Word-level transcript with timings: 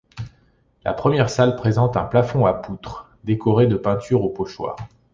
La 0.83 0.93
première 0.95 1.29
salle 1.29 1.55
présente 1.55 1.95
un 1.95 2.05
plafond 2.05 2.47
à 2.47 2.55
poutres, 2.55 3.11
décoré 3.23 3.67
de 3.67 3.75
peintures 3.77 4.23
au 4.23 4.29
pochoir. 4.29 4.75